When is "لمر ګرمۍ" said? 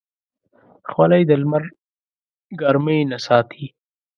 1.41-2.99